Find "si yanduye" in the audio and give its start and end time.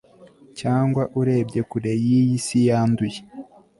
2.45-3.19